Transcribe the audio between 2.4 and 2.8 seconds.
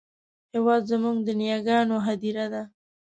ده